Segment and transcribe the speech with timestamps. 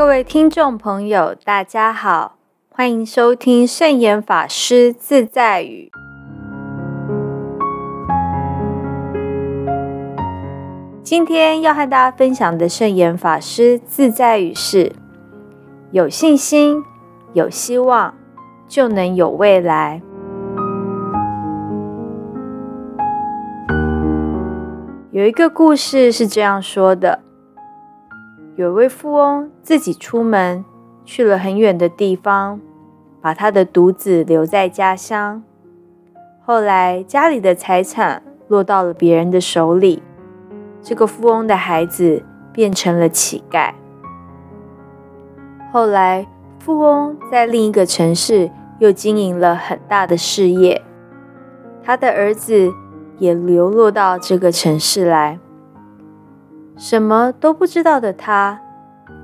[0.00, 2.36] 各位听众朋友，大家好，
[2.70, 5.92] 欢迎收听圣严法师自在语。
[11.02, 14.90] 今天要和大家分享的圣严法师自在语是：
[15.90, 16.82] 有信心、
[17.34, 18.14] 有希望，
[18.66, 20.00] 就能有未来。
[25.10, 27.20] 有一个故事是这样说的。
[28.60, 30.62] 有位富翁自己出门
[31.06, 32.60] 去了很远的地方，
[33.22, 35.42] 把他的独子留在家乡。
[36.44, 40.02] 后来家里的财产落到了别人的手里，
[40.82, 43.72] 这个富翁的孩子变成了乞丐。
[45.72, 46.26] 后来
[46.58, 50.82] 富翁在另一个城市又经营了很大的事业，
[51.82, 52.70] 他的儿子
[53.16, 55.38] 也流落到这个城市来。
[56.80, 58.58] 什么都不知道的他，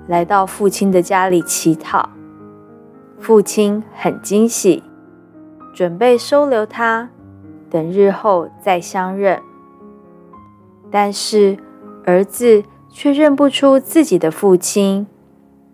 [0.08, 2.10] 来到父亲的家里乞讨。
[3.18, 4.82] 父亲很惊喜，
[5.72, 7.08] 准备收留他，
[7.70, 9.40] 等日后再相认。
[10.90, 11.56] 但是
[12.04, 15.06] 儿子却认不出自己的父亲，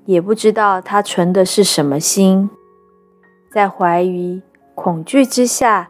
[0.05, 2.49] 也不知道他存的是什么心，
[3.51, 4.41] 在怀疑、
[4.77, 5.89] 恐惧之下，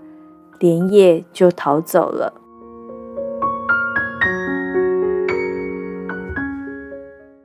[0.59, 2.33] 连夜就逃走了。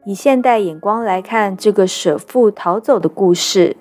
[0.07, 3.75] 以现代眼光来看，这个舍父逃走的故事，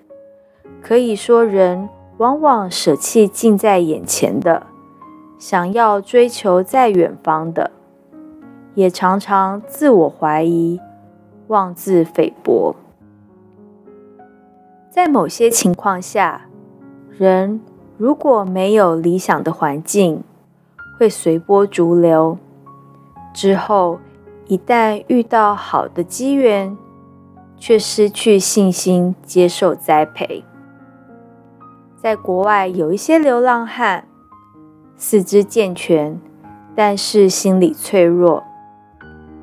[0.82, 4.66] 可以说人往往舍弃近在眼前的，
[5.38, 7.70] 想要追求在远方的，
[8.74, 10.80] 也常常自我怀疑、
[11.47, 12.74] 妄自菲薄。
[14.91, 16.48] 在某些情况下，
[17.16, 17.60] 人
[17.97, 20.24] 如果没有理想的环境，
[20.98, 22.36] 会随波逐流，
[23.32, 24.00] 之后。
[24.48, 26.77] 一旦遇到好的机缘，
[27.58, 30.44] 却失去信心接受栽培。
[31.97, 34.06] 在国外有一些流浪汉，
[34.97, 36.20] 四肢健全，
[36.76, 38.44] 但是心理脆弱。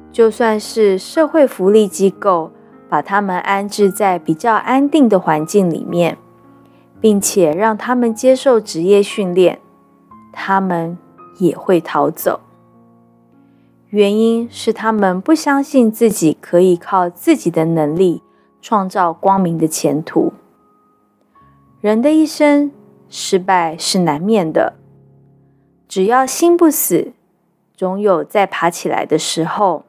[0.10, 2.52] 就算是社会福利机构
[2.88, 6.18] 把他们安置在比较安定的环境里面，
[7.02, 9.60] 并且让他们接受职业训练，
[10.32, 10.98] 他们
[11.40, 12.40] 也会逃走。
[13.94, 18.24] 原因是他们不相信自己可以靠自己的能力
[18.60, 20.34] 创造光明的前途。
[21.80, 22.72] 人的一生
[23.08, 24.74] 失败是难免的，
[25.88, 27.14] 只要心不死，
[27.78, 29.84] 总有再爬起来的时候。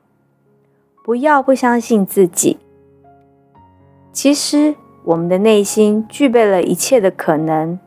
[1.02, 2.58] 不要不相信自己。
[4.12, 7.78] 其实我们的内心具备了一切的可能，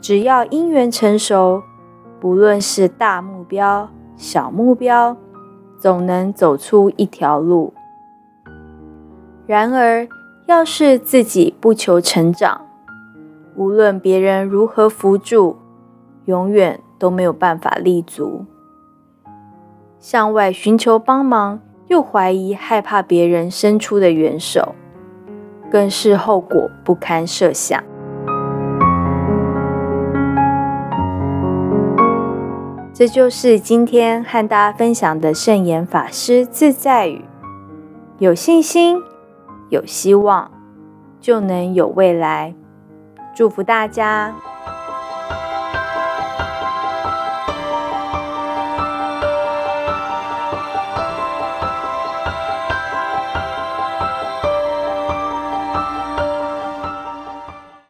[0.00, 1.62] 只要因缘成熟，
[2.18, 5.14] 不论是大目标、小目标。
[5.84, 7.74] 总能走出一条路。
[9.46, 10.08] 然而，
[10.46, 12.62] 要是自己不求成长，
[13.54, 15.58] 无论别人如何扶助，
[16.24, 18.46] 永远都没有办法立足。
[19.98, 24.74] 向外寻求帮忙，又怀疑害怕别人伸出的援手，
[25.70, 27.84] 更是后果不堪设想。
[32.96, 37.24] 这就是今天和大家分享的圣言法师自在语：
[38.18, 39.02] 有信心、
[39.68, 40.48] 有希望，
[41.20, 42.54] 就能有未来。
[43.34, 44.32] 祝福大家！